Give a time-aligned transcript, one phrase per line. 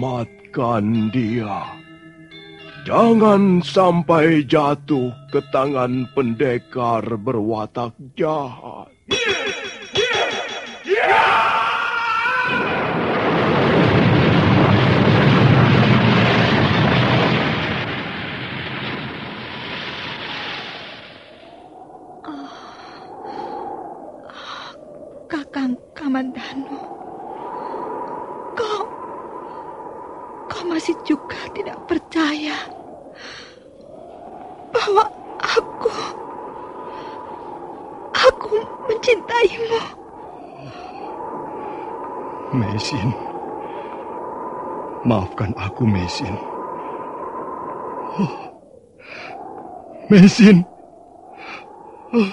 [0.00, 1.60] Selamatkan dia.
[2.88, 8.88] Jangan sampai jatuh ke tangan pendekar berwatak jahat.
[25.28, 26.80] Kakang Kamandano,
[28.56, 28.82] kau,
[30.48, 32.56] kau masih juga tidak percaya
[34.72, 35.04] bahwa
[35.44, 35.92] aku,
[38.16, 38.56] aku
[38.88, 39.80] mencintaimu.
[42.56, 43.12] Mesin,
[45.04, 46.32] maafkan aku Mesin.
[48.16, 48.32] Oh,
[50.08, 50.64] Mesin.
[52.16, 52.32] Oh,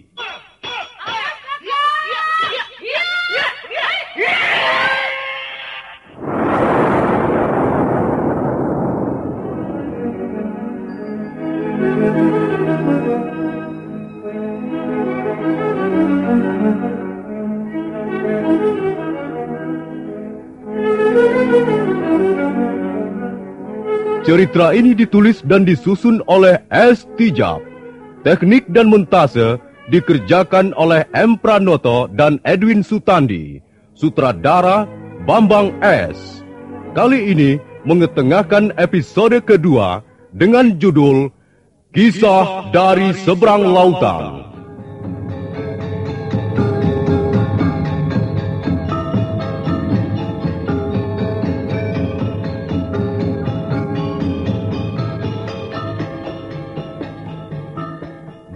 [24.31, 27.03] Cerita ini ditulis dan disusun oleh S.
[27.19, 27.59] Tijab.
[28.23, 29.59] Teknik dan montase
[29.91, 31.35] dikerjakan oleh M.
[31.35, 33.59] Pranoto dan Edwin Sutandi.
[33.91, 34.87] Sutradara
[35.27, 36.47] Bambang S.
[36.95, 39.99] Kali ini mengetengahkan episode kedua
[40.31, 41.27] dengan judul
[41.91, 44.50] Kisah dari Seberang Lautan.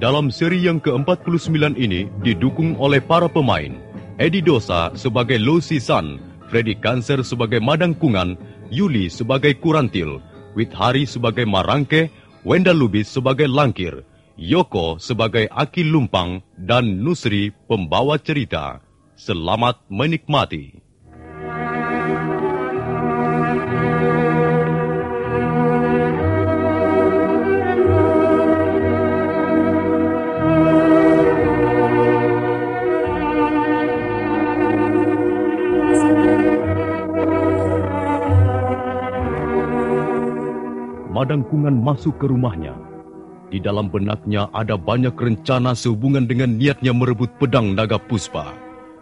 [0.06, 3.74] Dalam seri yang ke-49 ini didukung oleh para pemain
[4.22, 8.38] Edi Dosa sebagai Lo Sisan, Freddy Kanser sebagai Madang Kungan,
[8.70, 10.22] Yuli sebagai Kurantil,
[10.54, 12.14] Withari sebagai Marangke,
[12.46, 14.06] Wenda Lubis sebagai Langkir,
[14.38, 18.86] Yoko sebagai Aki Lumpang, dan Nusri pembawa cerita.
[19.18, 20.86] Selamat menikmati.
[41.16, 42.76] Madangkungan masuk ke rumahnya.
[43.48, 48.52] Di dalam benaknya ada banyak rencana sehubungan dengan niatnya merebut pedang naga puspa.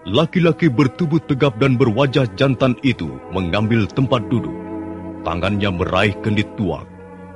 [0.06, 4.54] Laki-laki bertubuh tegap dan berwajah jantan itu mengambil tempat duduk.
[5.26, 6.86] Tangannya meraih kendit tuak.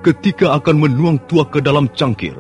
[0.06, 2.38] Ketika akan menuang tuak ke dalam cangkir,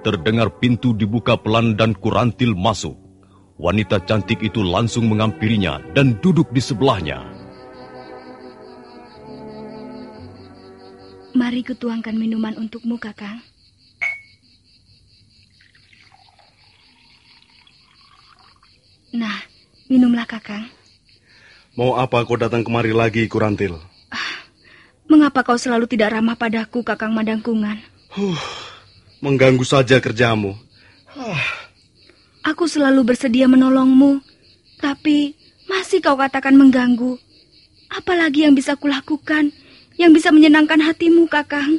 [0.00, 2.96] terdengar pintu dibuka pelan dan kurantil masuk.
[3.60, 7.33] Wanita cantik itu langsung mengampirinya dan duduk di sebelahnya.
[11.34, 13.42] Mari kutuangkan minuman untukmu, Kakang.
[19.10, 19.42] Nah,
[19.90, 20.70] minumlah, Kakang.
[21.74, 23.82] Mau apa kau datang kemari lagi, Kurantil?
[25.10, 27.82] Mengapa kau selalu tidak ramah padaku, Kakang Madangkungan?
[28.14, 28.38] Huh,
[29.18, 30.54] mengganggu saja kerjamu.
[32.46, 34.22] Aku selalu bersedia menolongmu,
[34.78, 35.34] tapi
[35.66, 37.18] masih kau katakan mengganggu.
[37.90, 39.50] Apalagi yang bisa kulakukan
[39.98, 41.78] yang bisa menyenangkan hatimu, Kakang?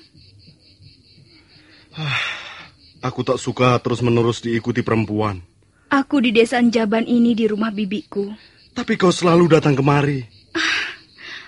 [2.99, 5.39] Aku tak suka terus-menerus diikuti perempuan.
[5.87, 8.33] Aku di desa Jaban ini di rumah bibiku.
[8.75, 10.25] Tapi kau selalu datang kemari.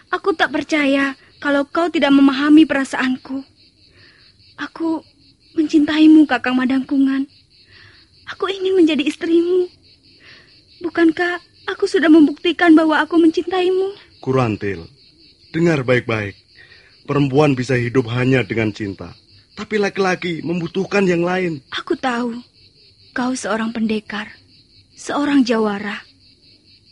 [0.08, 3.44] Aku tak percaya kalau kau tidak memahami perasaanku.
[4.56, 5.04] Aku
[5.60, 7.28] mencintaimu, Kakang Madangkungan.
[8.32, 9.68] Aku ingin menjadi istrimu.
[10.80, 13.98] Bukankah aku sudah membuktikan bahwa aku mencintaimu?
[14.24, 14.88] Kurantil,
[15.52, 16.47] dengar baik-baik.
[17.08, 19.16] Perempuan bisa hidup hanya dengan cinta.
[19.56, 21.64] Tapi laki-laki membutuhkan yang lain.
[21.72, 22.44] Aku tahu.
[23.16, 24.36] Kau seorang pendekar.
[24.94, 26.04] Seorang jawara.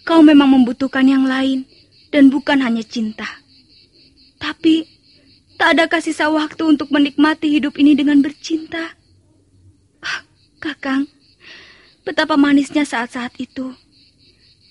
[0.07, 1.67] Kau memang membutuhkan yang lain.
[2.15, 3.27] Dan bukan hanya cinta.
[4.39, 4.88] Tapi
[5.59, 8.95] tak ada kasih sisa waktu untuk menikmati hidup ini dengan bercinta.
[10.00, 10.23] Ah,
[10.63, 11.12] Kakang,
[12.07, 13.75] betapa manisnya saat-saat itu.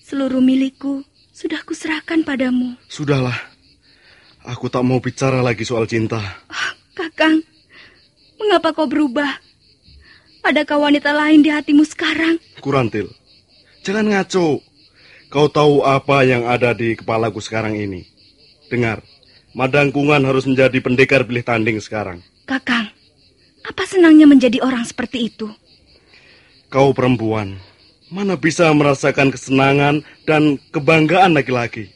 [0.05, 2.77] Seluruh milikku sudah kuserahkan padamu.
[2.85, 3.54] Sudahlah,
[4.45, 6.21] aku tak mau bicara lagi soal cinta.
[6.47, 7.41] Ah, Kakang,
[8.37, 9.41] mengapa kau berubah?
[10.45, 12.37] Adakah wanita lain di hatimu sekarang?
[12.61, 13.09] Kurantil,
[13.81, 14.61] jangan ngaco.
[15.33, 18.05] Kau tahu apa yang ada di kepalaku sekarang ini?
[18.69, 19.01] Dengar,
[19.55, 22.19] Madangkungan harus menjadi pendekar pilih tanding sekarang.
[22.43, 22.91] Kakang,
[23.63, 25.47] apa senangnya menjadi orang seperti itu?
[26.67, 27.55] Kau perempuan,
[28.11, 31.94] mana bisa merasakan kesenangan dan kebanggaan laki-laki?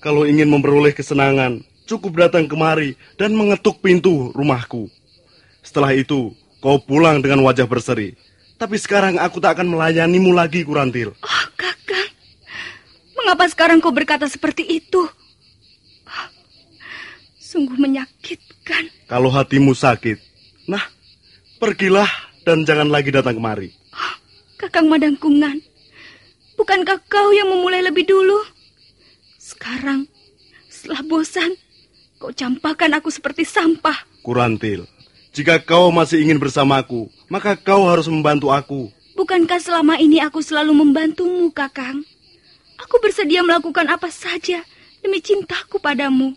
[0.00, 4.92] Kalau ingin memperoleh kesenangan, cukup datang kemari dan mengetuk pintu rumahku.
[5.62, 8.14] Setelah itu, kau pulang dengan wajah berseri.
[8.56, 11.12] Tapi sekarang aku tak akan melayanimu lagi, Kurantil.
[11.20, 11.46] Oh,
[13.26, 15.02] Mengapa sekarang kau berkata seperti itu?
[17.42, 18.86] Sungguh menyakitkan.
[19.10, 20.22] Kalau hatimu sakit,
[20.70, 20.86] nah,
[21.58, 22.06] pergilah
[22.46, 23.74] dan jangan lagi datang kemari.
[23.90, 24.14] Oh,
[24.62, 25.58] Kakang Madangkungan,
[26.54, 28.38] bukankah kau yang memulai lebih dulu?
[29.46, 30.10] Sekarang,
[30.66, 31.54] setelah bosan,
[32.18, 33.94] kau campakkan aku seperti sampah.
[34.26, 34.90] Kurantil,
[35.30, 38.90] jika kau masih ingin bersamaku, maka kau harus membantu aku.
[39.14, 42.02] Bukankah selama ini aku selalu membantumu, Kakang?
[42.74, 44.66] Aku bersedia melakukan apa saja
[44.98, 46.34] demi cintaku padamu.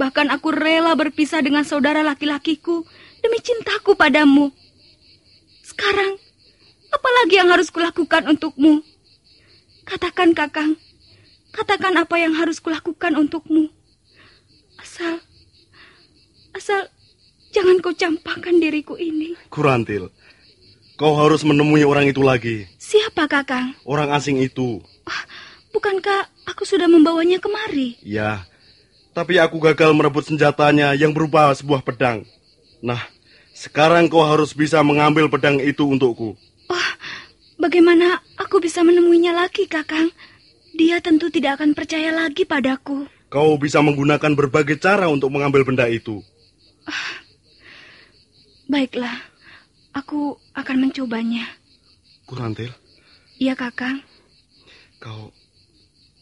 [0.00, 2.88] Bahkan aku rela berpisah dengan saudara laki-lakiku
[3.20, 4.48] demi cintaku padamu.
[5.60, 6.16] Sekarang,
[6.88, 8.80] apa lagi yang harus kulakukan untukmu?
[9.84, 10.87] Katakan, Kakang.
[11.58, 13.66] Katakan apa yang harus kulakukan untukmu.
[14.78, 15.18] Asal,
[16.54, 16.86] asal
[17.50, 19.34] jangan kau campakkan diriku ini.
[19.50, 20.14] Kurantil,
[20.94, 22.70] kau harus menemui orang itu lagi.
[22.78, 23.74] Siapa, Kakang?
[23.82, 24.78] Orang asing itu.
[25.02, 25.26] Ah,
[25.74, 27.98] bukankah aku sudah membawanya kemari?
[28.06, 28.46] Ya,
[29.10, 32.22] tapi aku gagal merebut senjatanya yang berupa sebuah pedang.
[32.78, 33.02] Nah,
[33.50, 36.38] sekarang kau harus bisa mengambil pedang itu untukku.
[36.70, 36.90] Oh,
[37.58, 40.14] bagaimana aku bisa menemuinya lagi, Kakang?
[40.78, 43.10] Dia tentu tidak akan percaya lagi padaku.
[43.26, 46.22] Kau bisa menggunakan berbagai cara untuk mengambil benda itu.
[46.86, 47.18] Ah,
[48.70, 49.26] baiklah,
[49.90, 51.50] aku akan mencobanya.
[52.30, 52.70] Kurantil?
[53.42, 54.06] Iya, Kakang.
[55.02, 55.34] Kau,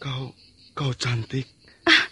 [0.01, 0.33] kau,
[0.73, 1.45] kau cantik.
[1.85, 2.09] Ah,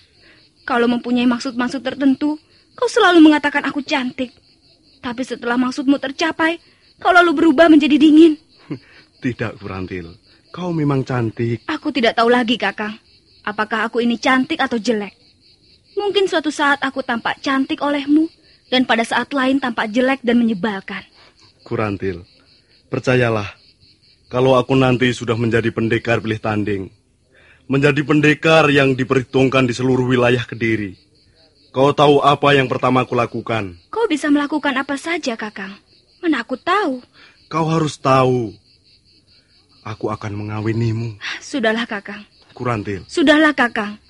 [0.69, 2.37] kalau mempunyai maksud-maksud tertentu,
[2.77, 4.37] kau selalu mengatakan aku cantik.
[5.01, 6.61] Tapi setelah maksudmu tercapai,
[7.01, 8.37] kau lalu berubah menjadi dingin.
[9.25, 10.24] Tidak, Kurantil.
[10.55, 11.67] Kau memang cantik.
[11.67, 12.95] Aku tidak tahu lagi, Kakang.
[13.43, 15.11] Apakah aku ini cantik atau jelek?
[15.99, 18.31] Mungkin suatu saat aku tampak cantik olehmu,
[18.71, 21.03] dan pada saat lain tampak jelek dan menyebalkan.
[21.67, 22.23] Kurantil,
[22.87, 23.51] percayalah,
[24.31, 26.87] kalau aku nanti sudah menjadi pendekar pilih tanding,
[27.67, 30.95] menjadi pendekar yang diperhitungkan di seluruh wilayah Kediri,
[31.75, 33.75] kau tahu apa yang pertama aku lakukan?
[33.91, 35.75] Kau bisa melakukan apa saja, Kakang.
[36.23, 37.03] Mana aku tahu.
[37.51, 38.55] Kau harus tahu.
[39.85, 41.21] Aku akan mengawinimu.
[41.45, 42.25] Sudahlah, Kakang.
[42.57, 43.05] Kurantil.
[43.05, 44.01] Sudahlah, Kakang.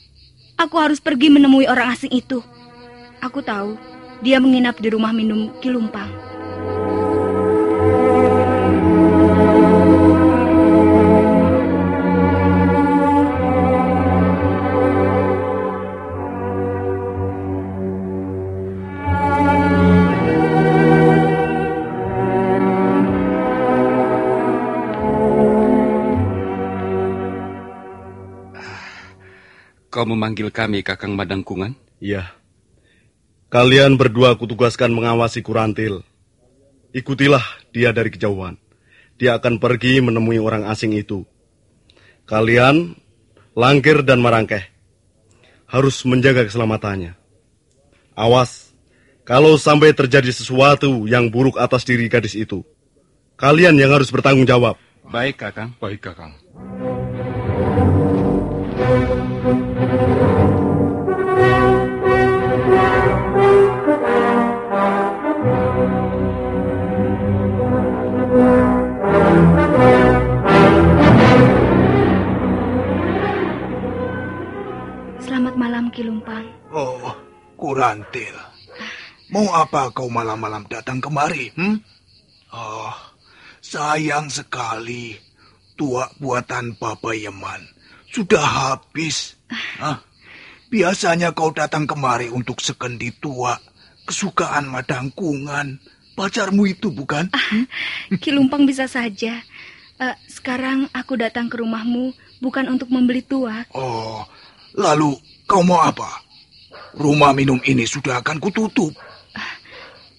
[0.54, 2.38] Aku harus pergi menemui orang asing itu.
[3.18, 3.74] Aku tahu
[4.22, 6.33] dia menginap di rumah minum Kilumpang.
[30.04, 31.80] Kau memanggil kami, Kakang Madangkungan?
[31.96, 32.28] Iya.
[33.48, 36.04] Kalian berdua kutugaskan mengawasi Kurantil.
[36.92, 37.40] Ikutilah
[37.72, 38.60] dia dari kejauhan.
[39.16, 41.24] Dia akan pergi menemui orang asing itu.
[42.28, 43.00] Kalian,
[43.56, 44.68] Langkir dan Marangkeh,
[45.72, 47.16] harus menjaga keselamatannya.
[48.12, 48.76] Awas,
[49.24, 52.60] kalau sampai terjadi sesuatu yang buruk atas diri gadis itu,
[53.40, 54.76] kalian yang harus bertanggung jawab.
[55.08, 55.72] Baik, Kakang.
[55.80, 56.36] Baik, Kakang.
[77.74, 78.38] Kurantil.
[79.34, 81.50] Mau apa kau malam-malam datang kemari?
[81.58, 81.82] Hmm?
[82.54, 82.94] Oh,
[83.58, 85.18] sayang sekali.
[85.74, 87.66] Tua buatan Papa Yeman
[88.14, 89.34] sudah habis.
[89.82, 89.98] Hah?
[90.70, 93.58] Biasanya kau datang kemari untuk sekendi tua.
[94.06, 95.82] Kesukaan madangkungan.
[96.14, 97.26] Pacarmu itu bukan?
[98.22, 99.42] Kilumpang bisa saja.
[99.98, 103.66] Eh, sekarang aku datang ke rumahmu bukan untuk membeli tuak.
[103.74, 104.22] Oh,
[104.78, 105.18] lalu
[105.50, 106.22] kau mau apa?
[106.94, 108.94] Rumah minum ini sudah akan kututup.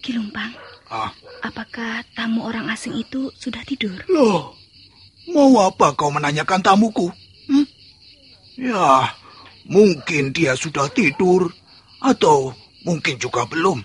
[0.03, 0.53] Kilumpang,
[0.85, 1.09] Ah,
[1.41, 3.97] apakah tamu orang asing itu sudah tidur?
[4.05, 4.53] loh.
[5.33, 7.09] Mau apa kau menanyakan tamuku?
[7.49, 7.65] Hmm?
[8.53, 9.09] Ya,
[9.65, 11.49] mungkin dia sudah tidur.
[11.97, 12.53] Atau
[12.85, 13.81] mungkin juga belum.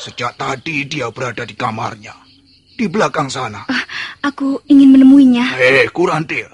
[0.00, 2.16] Sejak tadi dia berada di kamarnya.
[2.72, 3.68] Di belakang sana.
[4.24, 5.60] Aku ingin menemuinya.
[5.60, 6.48] Eh, Kurantil.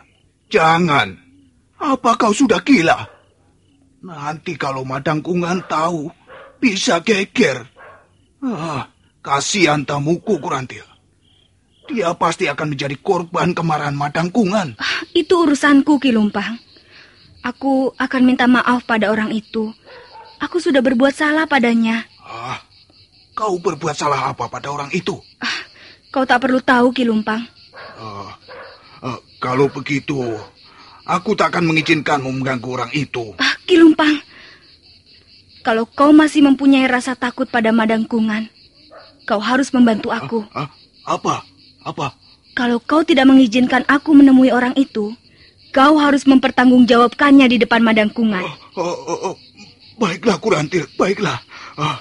[0.51, 1.15] Jangan.
[1.79, 3.07] Apa kau sudah gila?
[4.05, 6.13] Nanti kalau Madangkungan tahu,
[6.61, 7.65] bisa geger.
[8.45, 8.93] Ah,
[9.25, 10.85] kasihan tamuku, Kurantil.
[11.89, 14.77] Dia pasti akan menjadi korban kemarahan Madangkungan.
[14.77, 16.61] Ah, Itu urusanku, Kilumpang.
[17.41, 19.73] Aku akan minta maaf pada orang itu.
[20.37, 22.05] Aku sudah berbuat salah padanya.
[22.21, 22.61] Ah,
[23.33, 25.17] kau berbuat salah apa pada orang itu?
[26.13, 27.41] Kau tak perlu tahu, Kilumpang.
[27.97, 28.37] Ah,
[29.01, 30.21] ah, kalau begitu,
[31.05, 33.37] aku tak akan mengizinkanmu mengganggu orang itu.
[33.41, 34.21] Ah, Kilumpang.
[35.65, 38.53] Kalau kau masih mempunyai rasa takut pada Madangkungan,
[39.25, 40.45] kau harus membantu aku.
[40.53, 40.69] Ah,
[41.09, 41.41] apa?
[41.81, 42.13] Apa?
[42.53, 45.17] Kalau kau tidak mengizinkan aku menemui orang itu,
[45.73, 48.45] kau harus mempertanggungjawabkannya di depan Madangkungan.
[48.77, 49.37] Oh, oh, oh.
[49.97, 51.41] Baiklah, Kurantil, baiklah.
[51.81, 51.97] Ah,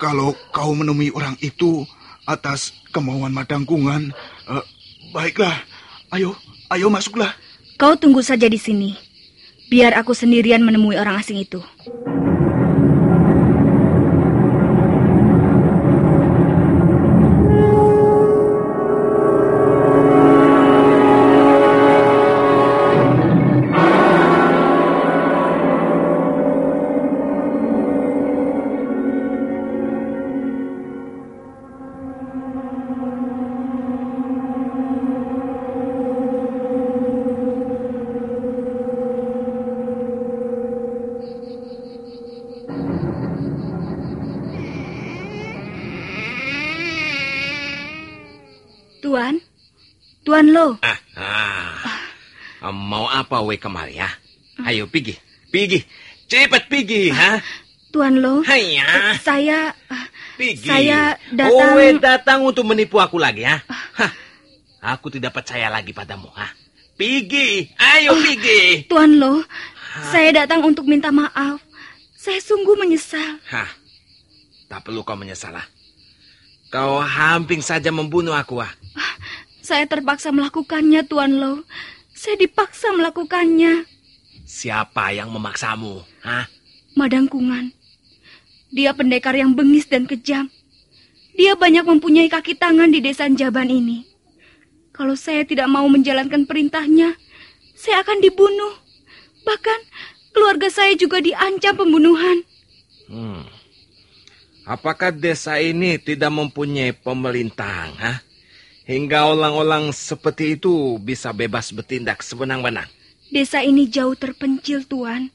[0.00, 1.84] kalau kau menemui orang itu
[2.24, 4.10] atas kemauan Madangkungan,
[4.48, 4.64] eh,
[5.12, 5.54] baiklah.
[6.10, 6.32] Ayo,
[6.72, 7.36] ayo masuklah.
[7.80, 8.92] Kau tunggu saja di sini.
[9.72, 11.64] Biar aku sendirian menemui orang asing itu.
[53.44, 54.08] We kemari ya?
[54.62, 55.16] Ayo pergi,
[55.48, 55.80] pergi.
[56.26, 57.40] Cepat pergi, ha?
[57.92, 60.06] Tuan Lo, Hanya, saya ah,
[60.40, 60.64] pergi.
[60.64, 63.60] saya datang- Oh, we datang untuk menipu aku lagi, ha?
[63.68, 64.12] Hah,
[64.82, 66.50] Aku tidak percaya lagi padamu, ha?
[66.96, 68.88] Pergi, ayo pergi.
[68.88, 69.44] Tuan Lo,
[70.08, 71.60] saya datang untuk minta maaf.
[72.16, 73.38] Saya sungguh menyesal.
[73.46, 73.68] Hah,
[74.66, 75.64] tak perlu kau menyesal, ha?
[76.66, 78.72] Kau hampir saja membunuh aku, ha?
[79.62, 81.62] Saya terpaksa melakukannya, Tuan Lo.
[82.22, 83.82] Saya dipaksa melakukannya.
[84.46, 86.46] Siapa yang memaksamu, ha?
[86.94, 87.74] Madangkungan.
[88.70, 90.46] Dia pendekar yang bengis dan kejam.
[91.34, 94.06] Dia banyak mempunyai kaki tangan di desa Jaban ini.
[94.94, 97.18] Kalau saya tidak mau menjalankan perintahnya,
[97.74, 98.70] saya akan dibunuh.
[99.42, 99.80] Bahkan
[100.30, 102.46] keluarga saya juga diancam pembunuhan.
[103.10, 103.50] Hmm.
[104.62, 108.22] Apakah desa ini tidak mempunyai pemerintahan, ha?
[108.82, 112.90] Hingga orang-orang seperti itu bisa bebas bertindak sebenang-benang.
[113.30, 115.30] Desa ini jauh terpencil, Tuan.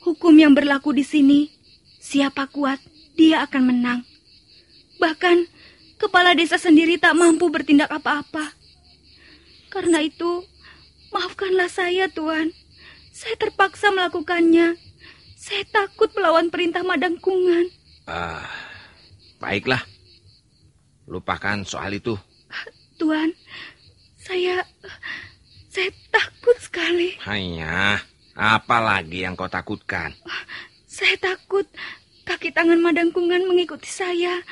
[0.00, 1.52] Hukum yang berlaku di sini,
[2.00, 2.80] siapa kuat,
[3.12, 4.00] dia akan menang.
[4.96, 5.46] Bahkan,
[6.00, 8.56] kepala desa sendiri tak mampu bertindak apa-apa.
[9.68, 10.42] Karena itu,
[11.12, 12.56] maafkanlah saya, Tuan.
[13.12, 14.80] Saya terpaksa melakukannya.
[15.36, 17.68] Saya takut melawan perintah Madangkungan.
[18.08, 18.48] Ah,
[19.36, 19.84] baiklah.
[21.04, 22.16] Lupakan soal itu.
[23.02, 23.34] Tuan,
[24.14, 24.62] saya...
[25.72, 27.16] Saya takut sekali.
[27.24, 27.96] Hanya,
[28.36, 30.12] apa lagi yang kau takutkan?
[30.84, 31.64] Saya takut
[32.28, 34.44] kaki tangan Madangkungan mengikuti saya.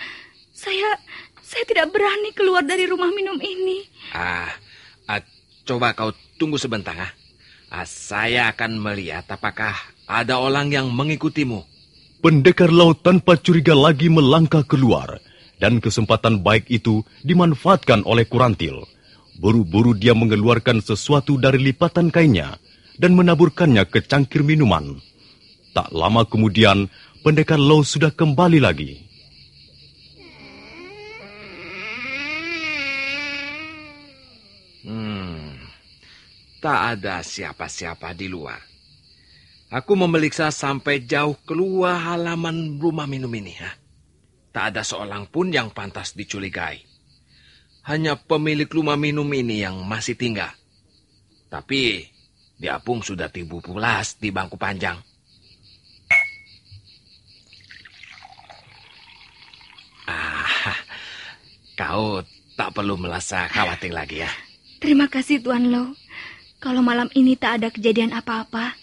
[0.56, 0.96] Saya
[1.44, 3.84] saya tidak berani keluar dari rumah minum ini.
[4.16, 4.48] Ah,
[5.12, 5.20] ah,
[5.68, 7.12] coba kau tunggu sebentar, ah.
[7.68, 9.76] Ah, saya akan melihat apakah
[10.08, 11.68] ada orang yang mengikutimu.
[12.24, 15.20] Pendekar laut tanpa curiga lagi melangkah keluar,
[15.60, 18.88] dan kesempatan baik itu dimanfaatkan oleh Kurantil.
[19.36, 22.56] Buru-buru dia mengeluarkan sesuatu dari lipatan kainnya
[22.96, 25.00] dan menaburkannya ke cangkir minuman.
[25.76, 26.88] Tak lama kemudian,
[27.22, 29.00] pendekar laut sudah kembali lagi.
[34.80, 35.60] Hmm,
[36.60, 38.60] tak ada siapa-siapa di luar.
[39.70, 43.54] Aku memeriksa sampai jauh keluar halaman rumah minum ini.
[43.62, 43.79] Ha?
[44.50, 46.82] Tak ada seorang pun yang pantas dicurigai.
[47.86, 50.50] Hanya pemilik rumah minum ini yang masih tinggal.
[51.50, 52.06] Tapi
[52.58, 54.98] dia pun sudah tibu pulas di bangku panjang.
[60.10, 60.76] Ah,
[61.78, 62.20] kau
[62.58, 64.30] tak perlu merasa khawatir lagi ya.
[64.82, 65.94] Terima kasih Tuan Lo.
[66.60, 68.76] Kalau malam ini tak ada kejadian apa-apa,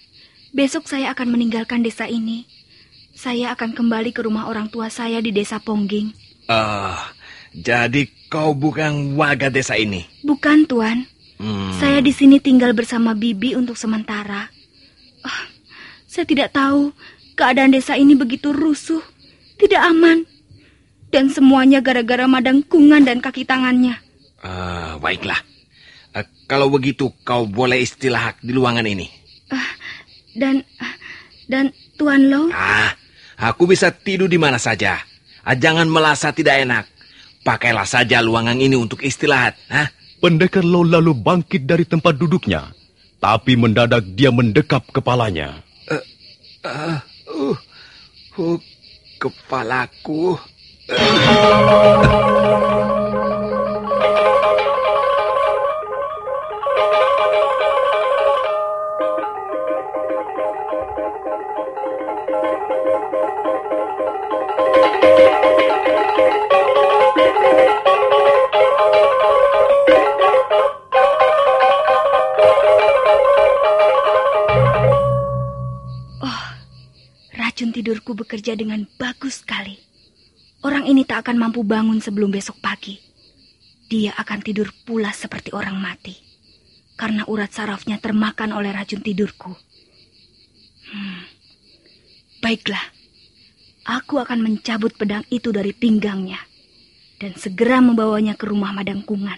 [0.50, 2.50] besok saya akan meninggalkan desa ini.
[3.18, 6.14] Saya akan kembali ke rumah orang tua saya di desa Pongging.
[6.46, 7.02] Ah,
[7.50, 10.06] jadi kau bukan warga desa ini?
[10.22, 11.10] Bukan, Tuan.
[11.42, 11.74] Hmm.
[11.82, 14.54] Saya di sini tinggal bersama Bibi untuk sementara.
[15.26, 15.44] Ah,
[16.06, 16.94] saya tidak tahu
[17.34, 19.02] keadaan desa ini begitu rusuh,
[19.58, 20.22] tidak aman.
[21.10, 23.98] Dan semuanya gara-gara madang kungan dan kaki tangannya.
[24.46, 25.42] Ah, baiklah.
[26.14, 29.10] Ah, kalau begitu kau boleh istirahat di ruangan ini.
[29.50, 29.74] Ah,
[30.38, 30.62] dan
[31.50, 32.94] dan Tuan Lo, Ah,
[33.38, 35.00] aku bisa tidur di mana saja.
[35.48, 36.86] Ah, jangan merasa tidak enak.
[37.48, 39.56] Pakailah saja ruangan ini untuk istirahat.
[39.72, 39.88] Hah?
[40.20, 42.76] Pendekar Lo lalu bangkit dari tempat duduknya.
[43.24, 45.64] Tapi mendadak dia mendekap kepalanya.
[46.66, 47.00] Ah,
[47.32, 47.56] uh,
[48.36, 48.60] uh,
[49.22, 50.36] kepalaku.
[50.88, 52.87] racun
[77.78, 79.78] tidurku bekerja dengan bagus sekali.
[80.66, 82.98] Orang ini tak akan mampu bangun sebelum besok pagi.
[83.86, 86.18] Dia akan tidur pula seperti orang mati.
[86.98, 89.54] Karena urat sarafnya termakan oleh racun tidurku.
[90.90, 91.22] Hmm.
[92.42, 92.82] Baiklah,
[93.86, 96.42] aku akan mencabut pedang itu dari pinggangnya
[97.22, 99.38] dan segera membawanya ke rumah Madangkungan.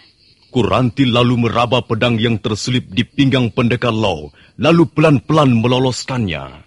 [0.50, 6.66] Kuranti lalu meraba pedang yang terselip di pinggang pendekar Lo, lalu pelan-pelan meloloskannya.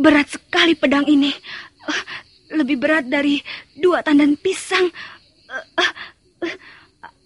[0.00, 1.28] Berat sekali pedang ini.
[1.84, 2.02] Eh,
[2.50, 3.38] Lebih berat dari
[3.78, 4.90] dua tandan pisang.
[5.46, 5.92] Eh, eh,
[6.48, 6.54] eh,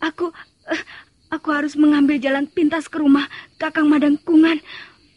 [0.05, 0.29] Aku
[0.69, 0.83] eh,
[1.33, 3.25] aku harus mengambil jalan pintas ke rumah
[3.57, 4.59] Kakang Madangkungan.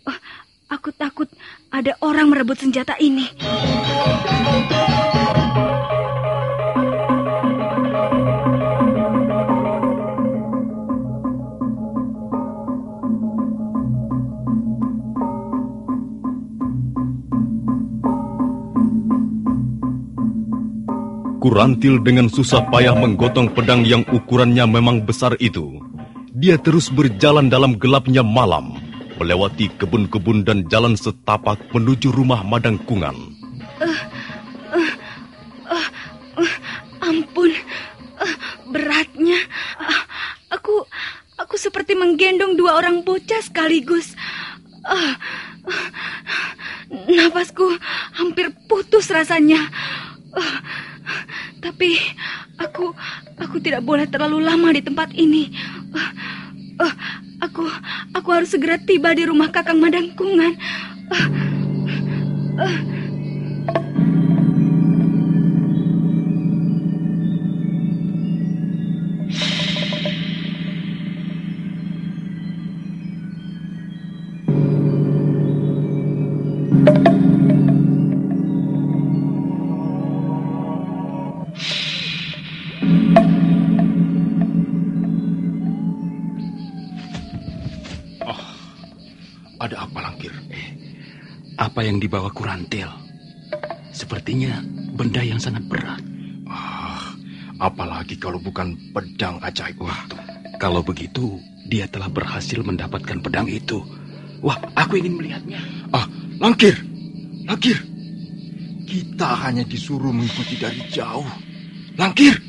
[0.08, 0.20] Eh,
[0.68, 1.28] Aku takut
[1.72, 3.26] ada orang merebut senjata ini.
[21.38, 25.78] Kurantil dengan susah payah menggotong pedang yang ukurannya memang besar itu.
[26.34, 28.78] Dia terus berjalan dalam gelapnya malam,
[29.22, 33.38] melewati kebun-kebun dan jalan setapak menuju rumah Madangkungan.
[37.02, 37.52] Ampun,
[38.22, 38.36] eh,
[38.70, 39.40] beratnya.
[39.78, 40.04] Ah,
[40.58, 40.88] Aku
[41.36, 44.16] aku seperti menggendong dua orang bocah sekaligus.
[44.88, 45.20] Ah,
[45.68, 45.88] ah,
[46.88, 47.68] Nafasku
[48.16, 49.60] hampir putus rasanya.
[51.78, 51.94] Tapi
[52.58, 52.90] aku
[53.38, 55.54] aku tidak boleh terlalu lama di tempat ini.
[55.94, 56.10] Ah,
[56.82, 56.94] ah,
[57.38, 57.70] Aku
[58.18, 60.58] aku harus segera tiba di rumah Kakang Madangkungan.
[61.14, 61.28] Ah,
[62.66, 62.78] ah.
[91.78, 92.90] Apa yang dibawa Kurantil?
[93.94, 94.66] Sepertinya
[94.98, 96.02] benda yang sangat berat.
[96.50, 97.14] Ah,
[97.62, 100.10] apalagi kalau bukan pedang ajaib Wah,
[100.58, 101.38] kalau begitu
[101.70, 103.78] dia telah berhasil mendapatkan pedang itu.
[104.42, 105.62] Wah, aku ingin melihatnya.
[105.94, 106.10] Ah,
[106.42, 106.74] Langkir,
[107.46, 107.78] Langkir.
[108.90, 111.30] Kita hanya disuruh mengikuti dari jauh.
[111.94, 112.42] Langkir.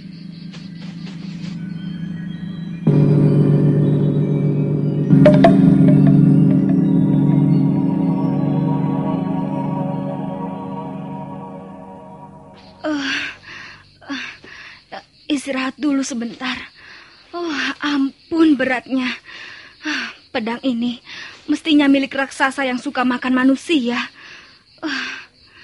[16.09, 16.57] Sebentar.
[17.37, 17.53] Oh,
[17.85, 19.13] ampun beratnya.
[19.85, 21.01] Ah, Pedang ini
[21.49, 23.97] mestinya milik raksasa yang suka makan manusia.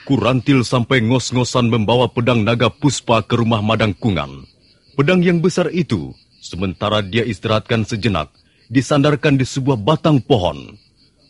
[0.08, 4.48] Kurantil sampai ngos-ngosan membawa pedang naga puspa ke rumah Madangkungan.
[4.96, 8.32] Pedang yang besar itu, sementara dia istirahatkan sejenak,
[8.72, 10.80] disandarkan di sebuah batang pohon.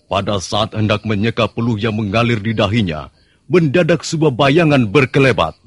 [0.06, 3.10] Pada saat hendak menyeka peluh yang mengalir di dahinya,
[3.50, 5.58] mendadak sebuah bayangan berkelebat.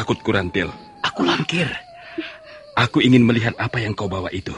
[0.00, 0.72] Takut, Kurantil.
[1.04, 1.68] Aku langkir.
[2.72, 4.56] Aku ingin melihat apa yang kau bawa itu.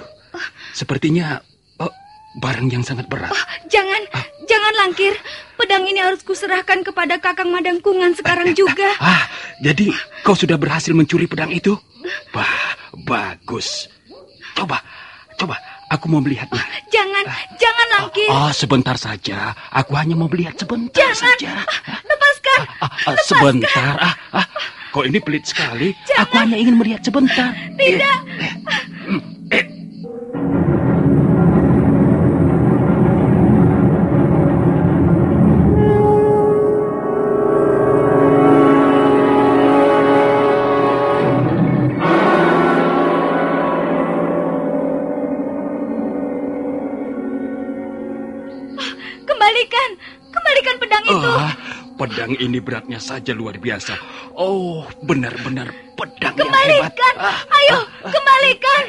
[0.71, 1.43] Sepertinya
[1.83, 1.91] oh,
[2.39, 3.35] barang yang sangat berat.
[3.67, 4.07] Jangan,
[4.47, 5.19] jangan langkir.
[5.59, 8.95] Pedang ini harus kuserahkan kepada Kakang Madangkungan sekarang juga.
[9.03, 9.27] Ah,
[9.59, 9.91] jadi
[10.23, 11.75] kau sudah berhasil mencuri pedang itu?
[12.31, 13.91] Wah, bagus.
[14.55, 14.79] Coba,
[15.35, 15.59] coba,
[15.91, 16.63] aku mau melihatnya.
[16.95, 17.25] Jangan,
[17.59, 18.31] jangan langkir.
[18.31, 19.59] Oh, sebentar saja.
[19.75, 21.19] Aku hanya mau melihat sebentar Jangan.
[21.19, 21.53] saja.
[22.07, 22.59] Lepaskan.
[22.79, 23.95] Ah, ah, sebentar.
[23.99, 24.15] Ah,
[24.93, 25.97] kau ini pelit sekali.
[26.21, 27.57] Aku hanya ingin melihat sebentar.
[27.81, 28.19] Tidak.
[49.25, 49.91] Kembalikan,
[50.29, 51.31] kembalikan pedang itu.
[51.33, 51.53] Ah,
[51.97, 54.12] pedang ini beratnya saja luar biasa.
[54.43, 56.91] Oh, benar-benar pedang yang hebat.
[56.99, 57.15] Kembalikan.
[57.15, 57.79] Ah, Ayo,
[58.11, 58.83] kembalikan.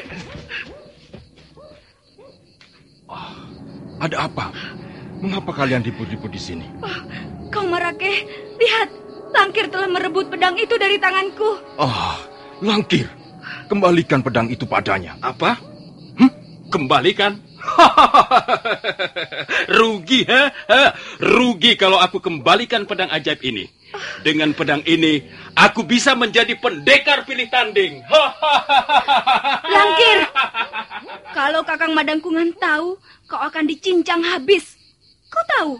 [4.02, 4.50] Ada apa?
[5.22, 6.66] Mengapa kalian ribut-ribut di sini?
[7.54, 8.26] Kau Marake,
[8.58, 8.90] lihat.
[9.34, 11.58] Langkir telah merebut pedang itu dari tanganku.
[11.78, 12.18] Ah,
[12.62, 13.06] Langkir,
[13.66, 15.14] kembalikan pedang itu padanya.
[15.22, 15.58] Apa?
[16.18, 16.30] Hm?
[16.70, 17.38] Kembalikan?
[19.78, 20.42] Rugi, ha?
[20.50, 20.82] ha?
[21.20, 23.66] Rugi kalau aku kembalikan pedang ajaib ini.
[24.26, 25.22] Dengan pedang ini,
[25.54, 28.02] aku bisa menjadi pendekar pilih tanding.
[29.74, 30.18] Langkir.
[31.30, 32.98] Kalau Kakang Madangkungan tahu,
[33.30, 34.74] kau akan dicincang habis.
[35.30, 35.72] Kau tahu,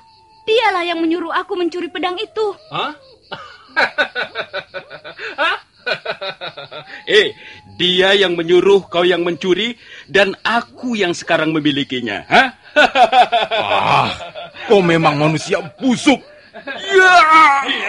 [0.46, 2.46] dialah yang menyuruh aku mencuri pedang itu.
[2.70, 2.94] Hah?
[7.04, 7.36] Eh,
[7.76, 9.76] dia yang menyuruh kau yang mencuri
[10.08, 12.24] dan aku yang sekarang memilikinya.
[12.28, 12.48] Hah?
[13.54, 14.10] Ah,
[14.66, 16.18] kau memang manusia busuk.
[16.90, 17.14] Ya!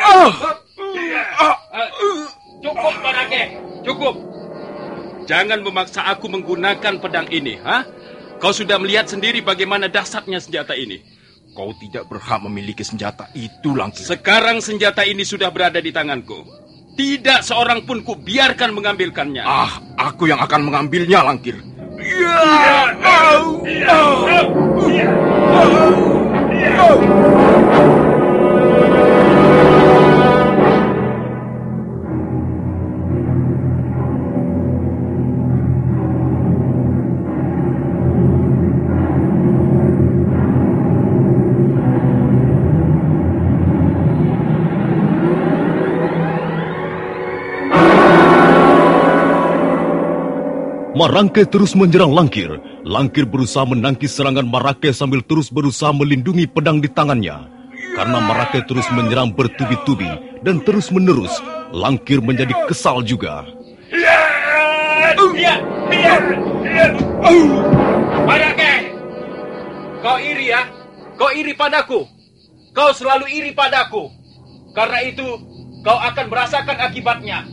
[0.06, 0.32] Ah!
[2.62, 3.44] Cukup, Barake.
[3.86, 4.16] Cukup.
[5.26, 7.86] Jangan memaksa aku menggunakan pedang ini, ha?
[8.38, 11.02] Kau sudah melihat sendiri bagaimana dahsyatnya senjata ini.
[11.56, 14.04] Kau tidak berhak memiliki senjata itu, Langkir.
[14.06, 16.65] Sekarang senjata ini sudah berada di tanganku.
[16.96, 19.44] Tidak seorang pun ku biarkan mengambilkannya.
[19.44, 21.60] Ah, aku yang akan mengambilnya, Langkir.
[50.96, 52.48] Marangke terus menyerang Langkir.
[52.88, 57.52] Langkir berusaha menangkis serangan Marake sambil terus berusaha melindungi pedang di tangannya.
[58.00, 60.08] Karena Marake terus menyerang bertubi-tubi
[60.40, 61.36] dan terus menerus,
[61.76, 63.44] Langkir menjadi kesal juga.
[68.24, 68.74] Marake!
[70.00, 70.64] Kau iri ya?
[71.20, 72.08] Kau iri padaku.
[72.72, 74.08] Kau selalu iri padaku.
[74.72, 75.28] Karena itu,
[75.84, 77.44] kau akan merasakan akibatnya.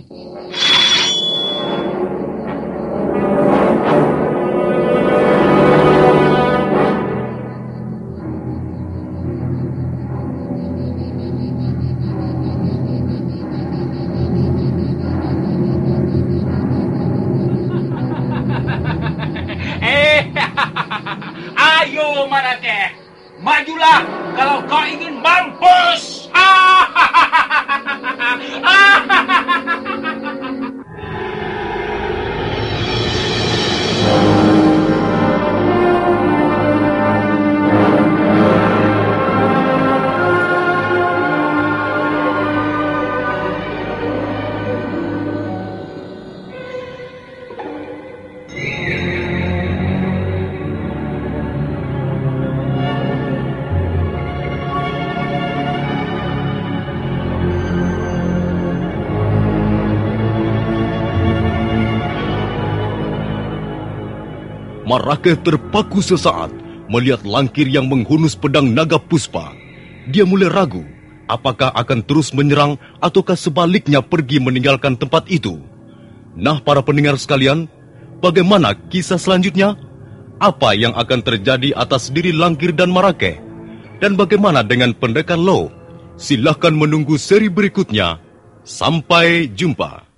[23.43, 24.07] Majulah
[24.39, 26.31] kalau kau ingin mampus.
[65.13, 66.49] Marake terpaku sesaat
[66.89, 69.53] melihat Langkir yang menghunus pedang naga puspa.
[70.09, 70.89] Dia mulai ragu
[71.29, 75.61] apakah akan terus menyerang ataukah sebaliknya pergi meninggalkan tempat itu.
[76.33, 77.69] Nah, para pendengar sekalian,
[78.25, 79.77] bagaimana kisah selanjutnya?
[80.41, 83.37] Apa yang akan terjadi atas diri Langkir dan Marake?
[84.01, 85.69] Dan bagaimana dengan pendekar Lo?
[86.17, 88.17] Silahkan menunggu seri berikutnya.
[88.65, 90.09] Sampai jumpa.